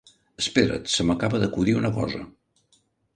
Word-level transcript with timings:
Espera't! 0.43 0.87
Se 0.93 1.05
m'acaba 1.09 1.41
d'acudir 1.43 1.75
una 1.83 1.91
cosa. 1.99 2.23